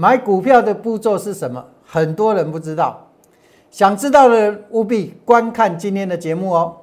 [0.00, 1.62] 买股票的步骤是什么？
[1.84, 3.06] 很多人不知道，
[3.70, 6.74] 想知道的人务必观看今天的节目哦。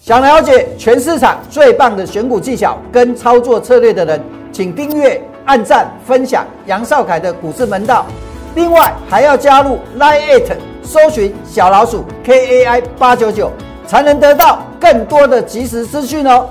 [0.00, 4.22] 想了解全市场最棒的选股技巧跟操作策略的人，
[4.52, 5.20] 请订阅、
[5.52, 8.06] 按赞、分享杨少凯的股市门道。
[8.54, 13.50] 另外还要加入 Line It，搜寻小老鼠 KAI 八九九，
[13.86, 16.48] 才能得到更多的及时资讯哦。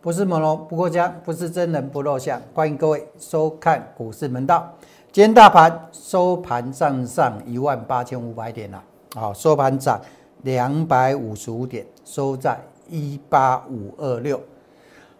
[0.00, 4.72] 不是猛龙不过江，不是真人不露相，欢迎各位收看股市门道。
[5.10, 8.80] 今天大盘收盘上上一万八千五百点了，
[9.16, 10.00] 好，收盘涨。
[10.42, 14.40] 两百五十五点，收在一八五二六，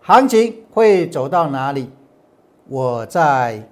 [0.00, 1.90] 行情会走到哪里？
[2.68, 3.62] 我在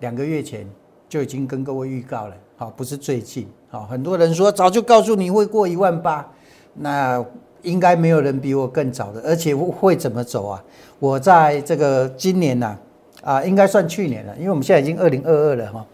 [0.00, 0.68] 两个月前
[1.08, 6.28] 就已经跟各位预告了，好，不是最近，好，很多人说早就告诉你会过一万八，
[6.74, 7.24] 那
[7.62, 10.64] 应该没有人比我更早的，而且会怎么走啊？
[10.98, 12.76] 我在这个今年呢，
[13.22, 15.86] 啊，应该算去年了，因为我们现在已经二零二二了哈。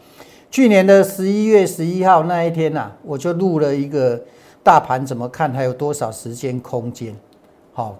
[0.50, 4.18] 去年的十一月十一号那一天呐，我就录了一个
[4.62, 7.14] 大盘怎么看，还有多少时间空间，
[7.72, 7.98] 好，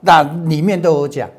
[0.00, 1.30] 那里面都有讲，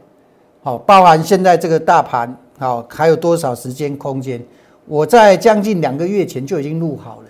[0.66, 4.44] 好，包含现在这个大盘，好，还有多少时间空间，
[4.88, 7.27] 我在将近两个月前就已经录好了，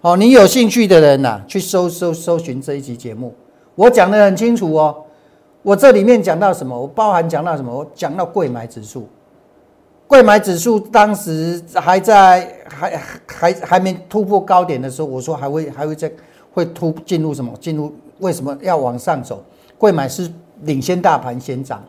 [0.00, 3.34] 好，你有兴趣的人呐，去搜搜搜寻这一集节目，
[3.74, 4.94] 我讲的很清楚哦，
[5.62, 9.08] 我这里面讲到什么，我包含讲到什么，我讲到贵买指数。
[10.06, 16.08] 贵买指数当时还在还还还没突破高点的时候，我说还会还会再
[16.52, 17.52] 会突进入什么？
[17.60, 19.42] 进入为什么要往上走？
[19.76, 20.30] 贵买是
[20.62, 21.82] 领先大盘先涨，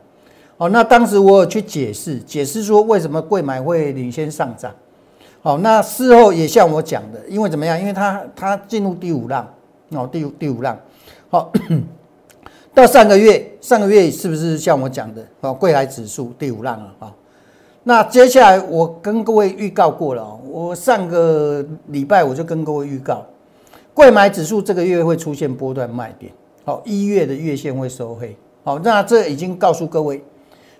[0.58, 4.74] 哦，那当时我有去解释解释说为什么贵买会领先上涨，
[5.42, 7.80] 好，那事后也像我讲的，因为怎么样？
[7.80, 9.48] 因为它它进入第五浪，
[9.90, 10.76] 哦，第五第五浪，
[11.30, 11.52] 好，
[12.74, 15.24] 到上个月上个月是不是像我讲的？
[15.42, 17.14] 哦，贵买指数第五浪了，啊。
[17.84, 23.24] 那接下来我跟各位预告过了哦，我上个礼拜我就跟各位预告，
[23.94, 26.34] 贵买指数这个月会出现波段卖点，
[26.66, 30.22] 好，一月的月线会收黑，好，那这已经告诉各位，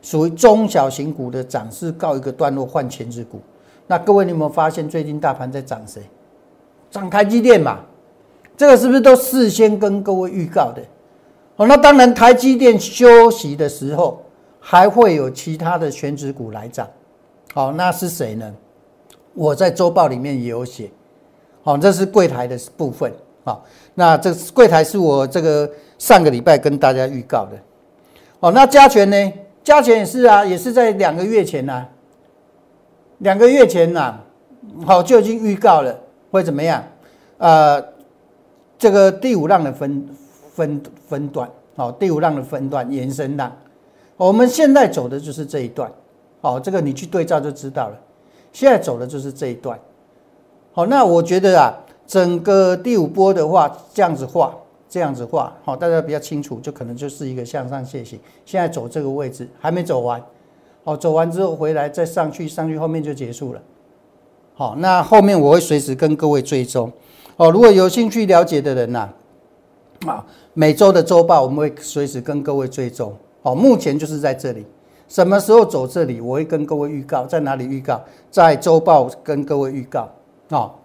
[0.08, 3.42] 属于中小型股的涨势告一个段落，换前置股。
[3.88, 6.02] 那各位你有没有发现最近大盘在涨谁？
[6.90, 7.80] 涨台积电嘛，
[8.56, 10.82] 这个是不是都事先跟各位预告的？
[11.58, 14.22] 好，那当然台积电休息的时候，
[14.62, 16.88] 还会有其他的全指股来涨。
[17.54, 18.50] 好，那是谁呢？
[19.34, 20.90] 我在周报里面也有写。
[21.64, 23.12] 好，这是柜台的部分。
[23.44, 27.58] 好，那这柜台是我这个上个礼拜跟大家预告的。
[28.40, 29.34] 哦，那加权呢？
[29.68, 31.86] 加权也是啊，也是在两个月前呐。
[33.18, 34.18] 两个月前呐，
[34.86, 35.94] 好就已经预告了
[36.32, 36.82] 会怎么样？
[37.38, 37.84] 呃，
[38.80, 40.08] 这个第五浪的分
[40.54, 43.52] 分分段，好，第五浪的分段延伸浪，
[44.16, 45.92] 我们现在走的就是这一段。
[46.40, 47.98] 好，这个你去对照就知道了。
[48.54, 49.78] 现在走的就是这一段。
[50.72, 54.56] 好，那我觉得啊，整个第五波的话，这样子画，
[54.90, 58.20] 这样子画，好，大家比较清楚，就可能就是一个向上楔形。
[58.46, 60.22] 现在走这个位置还没走完，
[60.84, 63.62] 好，走完之后回来再上去，上去后面就结束了。
[64.54, 66.92] 好，那后面我会随时跟各位追踪。
[67.36, 69.10] 哦，如果有兴趣了解的人呐，
[70.06, 73.16] 啊，每周的周报我们会随时跟各位追踪。
[73.44, 74.66] 好，目前就是在这里。
[75.08, 76.20] 什么时候走这里？
[76.20, 78.02] 我会跟各位预告，在哪里预告？
[78.32, 80.10] 在周报跟各位预告。
[80.50, 80.80] 好，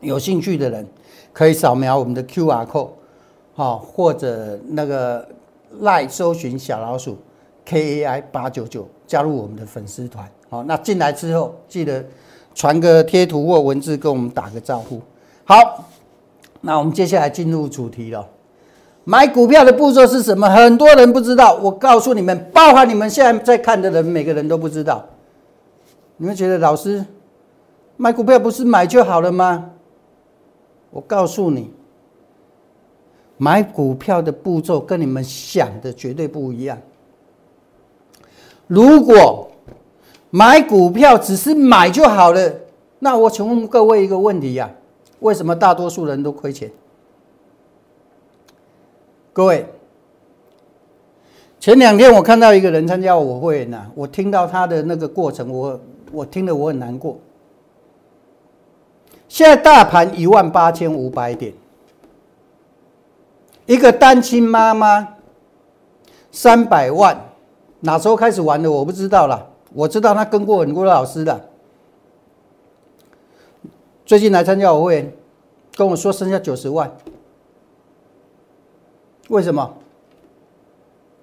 [0.00, 0.86] 有兴趣的人
[1.32, 2.90] 可以扫描我们的 Q R code，
[3.56, 5.26] 好，或者那个
[5.80, 7.16] 赖搜寻小老鼠
[7.64, 10.30] K A I 八九九，加入我们的粉丝团。
[10.50, 12.04] 好，那进来之后记得
[12.54, 15.00] 传个贴图或文字跟我们打个招呼。
[15.44, 15.86] 好，
[16.60, 18.28] 那我们接下来进入主题了。
[19.04, 20.50] 买股票的步骤是什么？
[20.50, 21.54] 很多人不知道。
[21.54, 25.02] 我告诉你们，包含你们现在在看的人，每个人都不知道。
[26.18, 27.02] 你们觉得老师
[27.96, 29.70] 买股票不是买就好了吗？
[30.90, 31.72] 我告诉你，
[33.38, 36.78] 买股票的步骤跟你们想的绝对不一样。
[38.66, 39.50] 如果
[40.30, 42.52] 买股票只是买就好了，
[42.98, 44.70] 那我请问各位一个问题呀：
[45.20, 46.70] 为什么大多数人都亏钱？
[49.32, 49.66] 各位，
[51.60, 55.80] 前两天我看到一个人参加我会呢，我听到他的那个过程，我
[56.10, 57.18] 我听得我很难过。
[59.28, 61.52] 现在大盘一万八千五百点，
[63.66, 65.06] 一个单亲妈妈
[66.30, 67.20] 三百万，
[67.80, 71.48] 哪时候开始玩的我不知道了，我知道他跟过很多老师的，
[74.04, 75.12] 最近来参加我会，
[75.74, 76.90] 跟我说剩下九十万，
[79.28, 79.74] 为什么？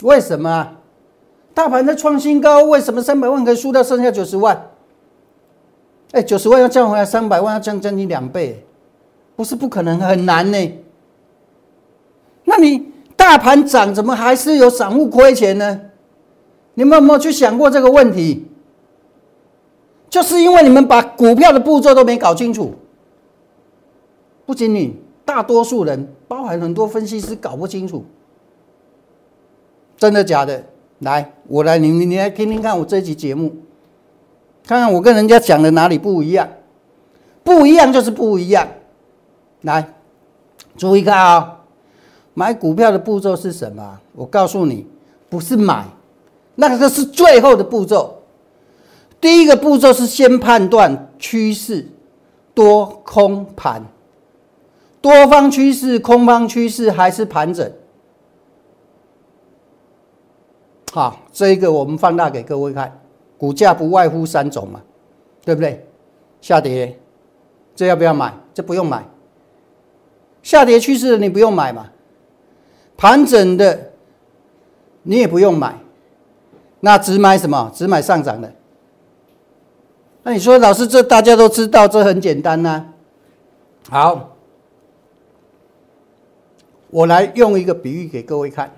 [0.02, 0.76] 为什么？
[1.54, 4.70] 大盘在创新高，为什么三百万可以输到剩下九十万？
[6.12, 8.66] 哎，九十万要降回来三百万，要降将近两倍，
[9.36, 10.83] 不是不可能，很难呢。
[12.46, 15.82] 那你大盘涨，怎么还是有散户亏钱呢？
[16.74, 18.48] 你们有没有去想过这个问题？
[20.10, 22.74] 就是因为你们把股票的步骤都没搞清楚。
[24.46, 28.06] 不仅你，大多数人，包含很多分析师搞不清楚。
[29.98, 30.64] 真的假的？
[31.00, 33.56] 来，我来，你你你来听听看我这期节目，
[34.66, 36.48] 看看我跟人家讲的哪里不一样。
[37.44, 38.68] 不一样就是不一样。
[39.62, 39.94] 来，
[40.78, 41.53] 注意看啊，
[42.34, 44.00] 买股票的步骤是什么？
[44.14, 44.88] 我告诉你，
[45.30, 45.86] 不是买。
[46.56, 48.16] 那个是最后的步骤，
[49.20, 51.88] 第一个步骤是先判断趋势，
[52.54, 53.84] 多空盘，
[55.02, 57.72] 多方趋势、空方趋势还是盘整。
[60.92, 63.00] 好，这一个我们放大给各位看，
[63.36, 64.80] 股价不外乎三种嘛，
[65.44, 65.84] 对不对？
[66.40, 67.00] 下跌，
[67.76, 68.32] 这要不要买？
[68.54, 69.04] 这不用买。
[70.44, 71.88] 下跌趋势你不用买嘛，
[72.98, 73.92] 盘整的
[75.04, 75.78] 你也不用买。
[76.80, 77.72] 那只买什么？
[77.74, 78.54] 只买上涨的。
[80.24, 82.86] 那你说，老师，这大家都知道，这很简单呐。
[83.90, 84.36] 好，
[86.90, 88.70] 我来用一个比喻给各位看。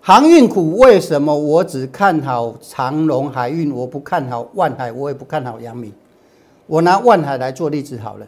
[0.00, 5.92] 航运股为什么我只看好长龙海运，我不看好万海，我也不看好阳明。
[6.66, 8.26] 我拿万海来做例子好了。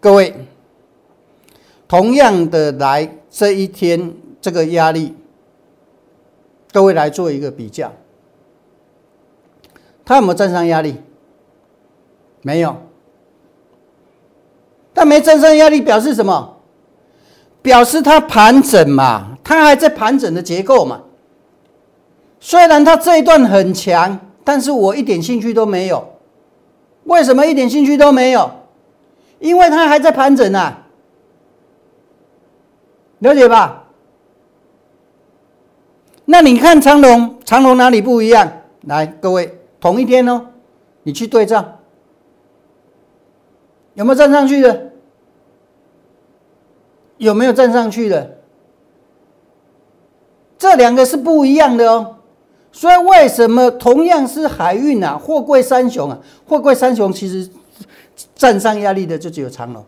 [0.00, 0.32] 各位，
[1.86, 5.12] 同样的来这一天，这个压力。
[6.72, 7.90] 各位来做一个比较，
[10.04, 10.94] 它有没有站上压力？
[12.42, 12.76] 没有。
[14.92, 16.58] 但没站上压力表示什么？
[17.60, 21.02] 表示它盘整嘛，它还在盘整的结构嘛。
[22.38, 26.06] 虽然它这一段很强，但是我一点兴趣都没有。
[27.04, 28.48] 为什么一点兴趣都没有？
[29.40, 30.83] 因为它还在盘整啊，
[33.24, 33.84] 了解吧？
[36.26, 38.52] 那你看长龙，长龙哪里不一样？
[38.82, 40.44] 来，各位，同一天哦，
[41.04, 41.78] 你去对账，
[43.94, 44.92] 有没有站上去的？
[47.16, 48.36] 有没有站上去的？
[50.58, 52.16] 这两个是不一样的哦。
[52.72, 57.48] 所以为什么同样是海运啊，货柜三雄啊，货柜三雄其实
[58.34, 59.82] 站上压力的就只有长龙。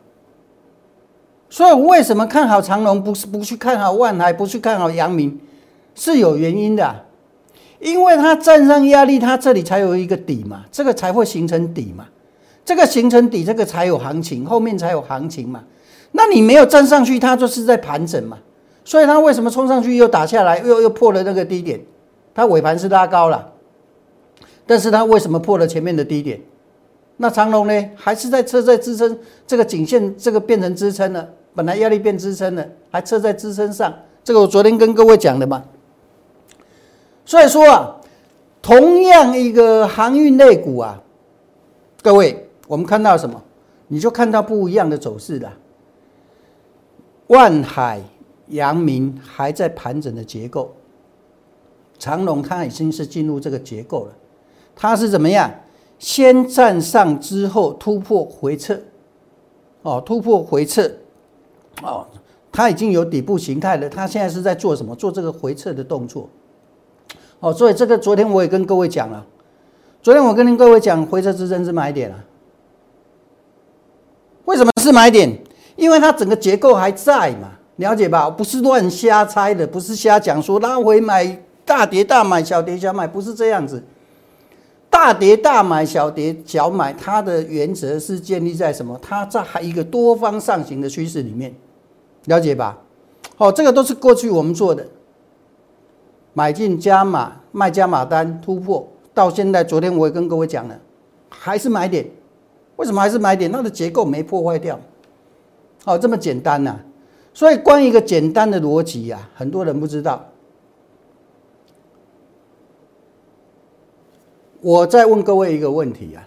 [1.49, 5.39] 所以为什么看好长龙，不是不去看好万海，不去看好阳明？
[5.95, 7.05] 是有原因的，
[7.79, 12.07] 因为它站上压力，它这里才有一个底嘛，这个才会形成底嘛，
[12.65, 15.63] 这个形成底，这个才有行情，后面才有行情嘛。
[16.13, 18.39] 那你没有站上去，它就是在盘整嘛。
[18.85, 21.81] 所以它为什么冲上去又打下来，又又破了那个低点？
[22.35, 23.53] 它尾盘是拉高了，
[24.67, 26.41] 但是它为什么破了前面的低点？
[27.17, 33.95] 那长龙呢，还是在车在支撑这个颈线，这个变成支撑了，本来压力变支撑了，还车在支撑上。
[34.23, 35.65] 这个我昨天跟各位讲的嘛。
[37.25, 37.97] 所以说啊，
[38.61, 41.03] 同样一个航运类股啊，
[42.03, 43.43] 各位，我们看到什么？
[43.89, 45.53] 你就看到不一样的走势了。
[47.29, 48.01] 万海、
[48.49, 50.75] 阳明还在盘整的结构，
[51.99, 54.13] 长隆它已经是进入这个结构了。
[54.75, 55.51] 它是怎么样？
[55.99, 58.79] 先站上之后突破回撤，
[59.83, 60.91] 哦，突破回撤，
[61.83, 62.07] 哦，
[62.53, 63.89] 它已经有底部形态了。
[63.89, 64.95] 它现在是在做什么？
[64.95, 66.29] 做这个回撤的动作。
[67.41, 69.25] 哦，所以这个昨天我也跟各位讲了，
[70.03, 72.25] 昨天我跟各位讲回撤支撑是买点啊。
[74.45, 75.39] 为什么是买点？
[75.77, 78.31] 因为它整个结构还在嘛，了解吧？
[78.31, 83.83] 不是乱瞎猜的，不是瞎讲说拉回买大跌大买小跌小买，不是这样子。
[84.97, 88.99] 大跌大买小跌小买，它的原则是建立在什么？
[89.03, 91.55] 它在一个多方上行的趋势里面，
[92.25, 92.79] 了解吧？
[93.37, 94.87] 好，这个都是过去我们做的。
[96.33, 100.81] 买进加码，卖加码单突破，到现在，昨天我也跟各位讲了，
[101.29, 102.07] 还是买点。
[102.77, 103.53] 为什么还是买点？
[103.53, 104.81] 它的结构没破坏掉，
[105.85, 106.75] 哦，这么简单呐。
[107.35, 110.25] 所以，关于一个简单的逻辑呀，很多人不知道。
[114.61, 116.27] 我再问各位一个问题啊，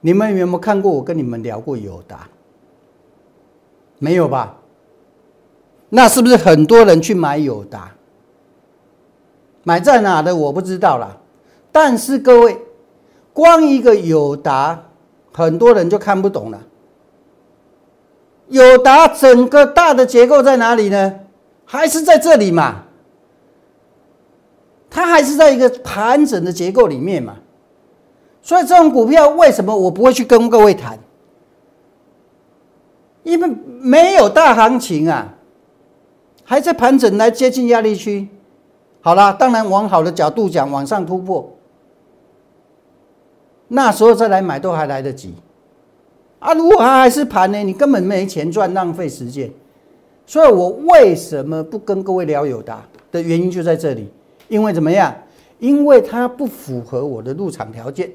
[0.00, 2.28] 你们有没有看过我跟你们聊过友达？
[3.98, 4.56] 没有吧？
[5.88, 7.92] 那是不是很多人去买友达？
[9.62, 11.16] 买在哪的我不知道啦。
[11.72, 12.58] 但是各位，
[13.32, 14.82] 光一个友达，
[15.32, 16.60] 很多人就看不懂了。
[18.48, 21.20] 友达整个大的结构在哪里呢？
[21.64, 22.84] 还是在这里嘛？
[24.90, 27.36] 它还是在一个盘整的结构里面嘛？
[28.42, 30.98] 所以这种股票为什么我不会去跟各位谈？
[33.22, 33.48] 因为
[33.80, 35.34] 没有大行情啊，
[36.42, 38.26] 还在盘整来接近压力区。
[39.02, 41.56] 好了，当然往好的角度讲，往上突破，
[43.68, 45.34] 那时候再来买都还来得及。
[46.38, 49.50] 啊，如果它还是盘呢，你根本没钱赚，浪费时间。
[50.26, 52.82] 所以我为什么不跟各位聊友达
[53.12, 54.08] 的原因就在这里，
[54.50, 55.14] 因为怎么样？
[55.58, 58.10] 因为它不符合我的入场条件，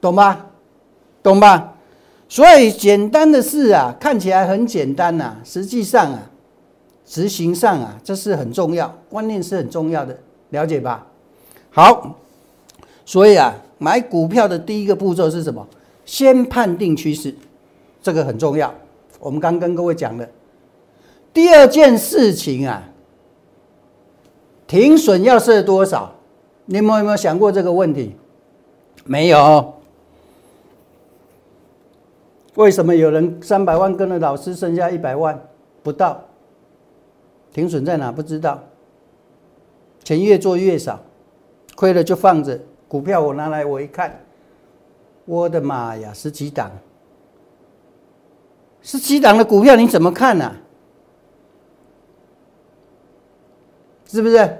[0.00, 0.46] 懂吧？
[1.22, 1.74] 懂吧？
[2.28, 6.30] 所以简单的事啊，看起来很简单呐，实际上啊，
[7.04, 10.16] 执行上啊，这是很重要，观念是很重要的，
[10.50, 11.06] 了解吧？
[11.70, 12.16] 好，
[13.04, 15.66] 所以啊，买股票的第一个步骤是什么？
[16.04, 17.34] 先判定趋势，
[18.02, 18.72] 这个很重要。
[19.20, 20.28] 我们刚跟各位讲的，
[21.32, 22.82] 第二件事情啊，
[24.70, 26.12] 停损要设多少？
[26.66, 28.14] 你们有没有想过这个问题？
[29.04, 29.74] 没有。
[32.54, 35.36] 为什么有人三百万跟了老师，剩下一百万
[35.82, 36.22] 不到？
[37.52, 38.12] 停损在哪？
[38.12, 38.62] 不知道。
[40.04, 41.00] 钱越做越少，
[41.74, 42.56] 亏了就放着。
[42.86, 44.20] 股票我拿来我一看，
[45.24, 46.70] 我的妈呀，十几档，
[48.82, 50.54] 十几档的股票你怎么看呢？
[54.10, 54.58] 是不是？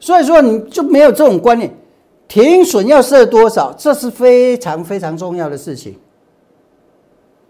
[0.00, 1.72] 所以说你就没有这种观念，
[2.26, 3.72] 停损要设多少？
[3.76, 5.96] 这是非常非常重要的事情。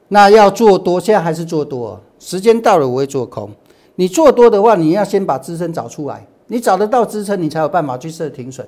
[0.08, 2.00] 那要做多，现在还是做多。
[2.18, 3.50] 时间到了，我会做空。
[3.96, 6.26] 你做多的话，你要先把支撑找出来。
[6.46, 8.66] 你找得到支撑，你才有办法去设停损，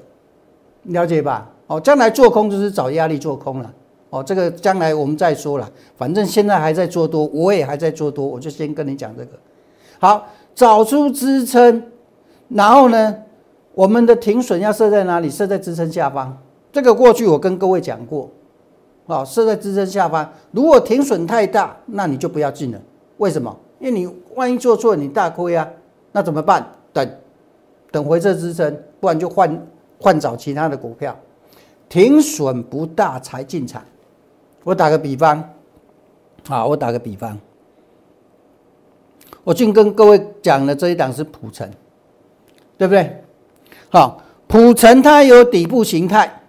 [0.85, 1.51] 了解吧？
[1.67, 3.73] 哦，将来做空就是找压力做空了。
[4.11, 5.71] 哦，这个将来我们再说了。
[5.97, 9.31] 反正现在还在做多，我也还在做多，我就先跟你讲这个。
[9.99, 11.83] 好，找出支撑，
[12.49, 13.17] 然后呢，
[13.75, 15.31] 我们的停损要设在哪里？
[15.31, 16.37] 设在支撑下方。
[16.73, 18.31] 这个过去我跟各位讲过。
[19.07, 22.81] 啊，设在支撑下方，如果停损太大，那你就不要进了。
[23.17, 23.55] 为什么？
[23.81, 25.69] 因为你万一做错，你大亏啊。
[26.13, 26.65] 那怎么办？
[26.93, 27.09] 等，
[27.91, 29.67] 等回撤支撑，不然就换
[30.01, 31.17] 换找其他的股票。
[31.89, 33.83] 停损不大才进场。
[34.63, 35.43] 我打个比方，
[36.47, 37.37] 好，我打个比方，
[39.45, 41.69] 我今跟各位讲的这一档是普成，
[42.77, 43.23] 对不对？
[43.89, 46.43] 好，普成它有底部形态。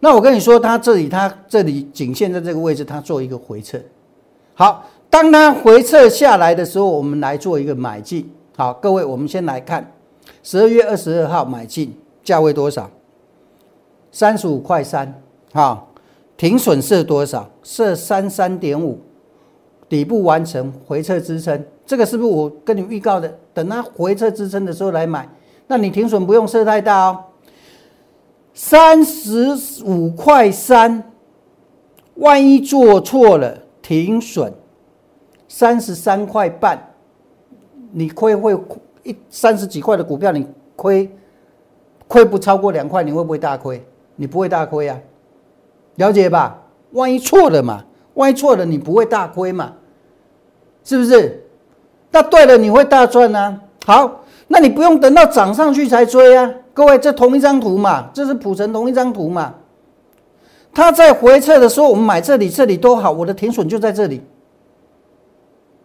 [0.00, 3.80] 那我跟你说，它这里，它这里仅限在这个位置，它做一个回撤。
[4.54, 8.30] 好，当它回撤下来的时候，我们来做一个买进。
[8.56, 9.92] 好，各位，我们先来看
[10.42, 12.90] 十二月二十二号买进价位多少？
[14.12, 15.22] 三十五块三。
[15.52, 15.88] 好，
[16.36, 17.50] 停损设多少？
[17.62, 19.00] 设三三点五。
[19.94, 23.32] 底部完成回撤支撑，这个是不是我跟你预告的？
[23.52, 25.28] 等它回撤支撑的时候来买。
[25.68, 27.26] 那你停损不用设太大哦。
[28.52, 31.12] 三十五块三，
[32.16, 34.52] 万一做错了停损，
[35.46, 36.92] 三十三块半，
[37.92, 38.60] 你亏会
[39.04, 41.08] 一三十几块的股票，你亏
[42.08, 43.80] 亏不超过两块，你会不会大亏？
[44.16, 45.00] 你不会大亏啊，
[45.94, 46.60] 了解吧？
[46.90, 47.84] 万一错了嘛，
[48.14, 49.72] 万一错了你不会大亏嘛，
[50.84, 51.42] 是不是？
[52.10, 53.60] 那对了，你会大赚呢。
[53.84, 56.54] 好，那你不用等到涨上去才追啊。
[56.72, 59.54] 各位，这同一张图嘛，这是普成同一张图嘛。
[60.72, 64.20] 它在回撤的时候，我们买这里，这里都好，我的停损就在这里。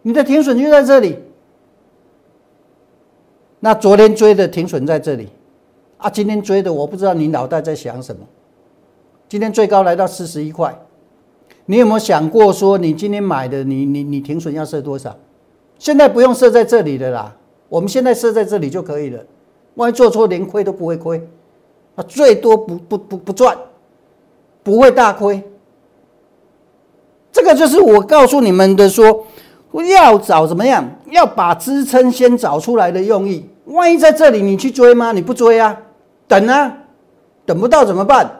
[0.02, 1.18] 你的停损就在这里。
[3.60, 5.28] 那昨天追的停损在这里，
[5.98, 8.22] 啊，今天追的我不知道你脑袋在想什么。
[9.28, 10.76] 今天最高来到四十一块，
[11.70, 15.16] 你有没有想过说你今天买的，你你你停损要设多少？
[15.78, 17.32] 现在不用设在这里的啦，
[17.68, 19.20] 我们现在设在这里就可以了。
[19.76, 21.24] 万一做错，连亏都不会亏，
[21.94, 23.56] 啊，最多不不不不赚，
[24.64, 25.40] 不会大亏。
[27.30, 29.24] 这个就是我告诉你们的，说
[29.96, 33.48] 要找怎么样，要把支撑先找出来的用意。
[33.66, 35.12] 万一在这里你去追吗？
[35.12, 35.80] 你不追啊，
[36.26, 36.78] 等啊，
[37.46, 38.39] 等不到怎么办？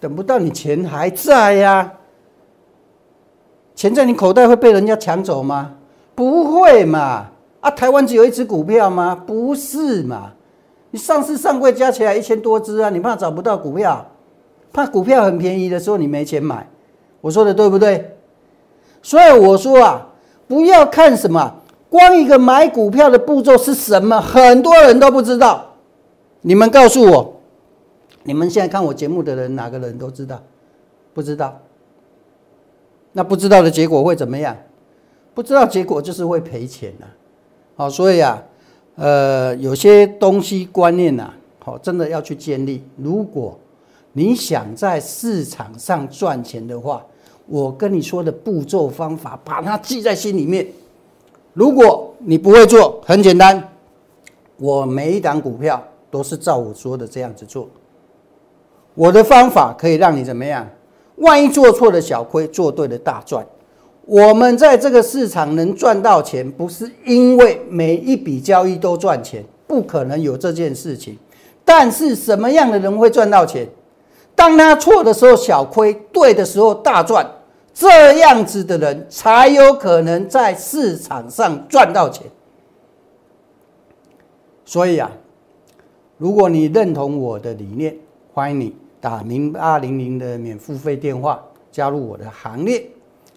[0.00, 1.92] 等不到你钱还在呀，
[3.74, 5.72] 钱在你口袋会被人家抢走吗？
[6.14, 7.26] 不会嘛。
[7.60, 9.14] 啊，台湾只有一只股票吗？
[9.14, 10.32] 不是嘛？
[10.90, 14.06] 你上市上柜加起来一千多只啊，你怕找不到股票？
[14.72, 16.66] 怕股票很便宜的时候你没钱买？
[17.20, 18.16] 我说的对不对？
[19.02, 20.06] 所以我说啊，
[20.48, 21.54] 不要看什么
[21.90, 25.66] 光一个买股票的步骤是什么，很多人都不知道。
[26.40, 27.39] 你们告诉我，
[28.24, 30.42] 你们现在看我节目的人，哪个人都知道？
[31.14, 31.58] 不知道。
[33.12, 34.56] 那不知道的结果会怎么样？
[35.34, 37.06] 不知道结果就是会赔钱呐。
[37.76, 38.42] 好，所以啊，
[38.96, 42.84] 呃，有些东西观念呐，好，真的要去建立。
[42.96, 43.58] 如果
[44.12, 47.04] 你想在市场上赚钱的话，
[47.46, 50.66] 我跟你说的步骤方法，把它记在心里面。
[51.54, 53.66] 如果你不会做，很简单，
[54.56, 57.68] 我每一档股票都是照我说的这样子做。
[58.94, 60.68] 我的方法可以让你怎么样？
[61.16, 63.46] 万一做错了小亏，做对了大赚。
[64.06, 71.16] 我们在这个市场能赚到钱，不是因为每一笔交易都赚钱，不可能有这件事情。
[71.64, 73.68] 但是什么样的人会赚到钱？
[74.34, 77.24] 当他错的时候小亏，对的时候大赚，
[77.72, 82.26] 这样子的人才有可能在市场上赚到钱。
[84.64, 85.10] 所以啊，
[86.16, 87.94] 如果你认同我的理念，
[88.32, 88.74] 欢迎你。
[89.00, 91.42] 打零八零零的免付费电话，
[91.72, 92.86] 加入我的行列。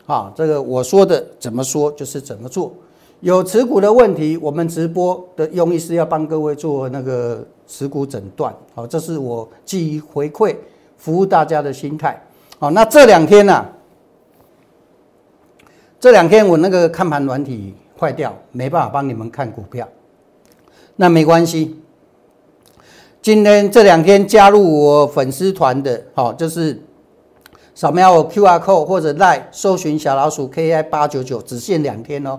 [0.05, 2.73] 啊，这个我说的怎么说就是怎么做。
[3.21, 8.53] 有持股的问题，我们直播的用意是要帮各位做那个持股诊断。
[8.75, 10.53] 好，这是我基于回馈
[10.97, 12.21] 服务大家的心态。
[12.59, 13.65] 好，那这两天呢？
[16.01, 19.87] 这两天我那个看盘软体坏掉，没办法帮你们看股票。
[20.97, 21.79] 那没关系。
[23.23, 26.77] 今天这两天加入我粉丝团的，好，就是
[27.73, 32.37] 扫描我 Q R code 或者 line 搜寻小老鼠 K I 八九九，只限两天哦。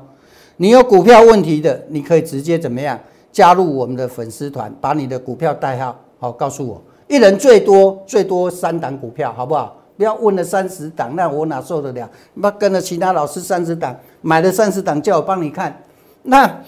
[0.58, 3.00] 你有股票问题的，你可以直接怎么样
[3.32, 9.74] 加入我们的粉丝团，把你的股票代号好告诉我，一人最多最多三档股票，好不好？
[9.96, 12.06] 不要问了三十档，那我哪受得了？
[12.34, 15.82] 那跟着其他老师三十档买了三十档，叫我帮你看，
[16.24, 16.60] 那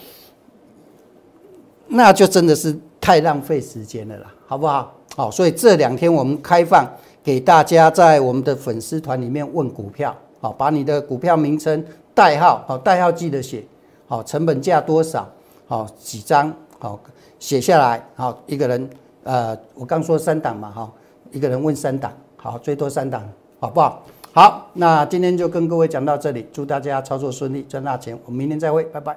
[1.89, 2.75] 那就真的是。
[3.07, 4.93] 太浪费时间了啦，好不好？
[5.15, 6.85] 好，所以这两天我们开放
[7.23, 13.65] 给大家在我们的粉丝团里面问股票，好，把你的股票名称、代号，好，代号记得写，
[14.09, 15.25] 好，成本价多少，
[15.69, 16.99] 好，几张，好，
[17.39, 18.91] 写下来，好，一个人，
[19.23, 20.93] 呃，我刚说三档嘛，哈，
[21.31, 23.23] 一个人问三档，好，最多三档，
[23.61, 24.03] 好不好？
[24.33, 29.17] 好，那今天就跟各位讲到这里，祝大家操作顺利，赚大钱，我们明天再会，拜拜。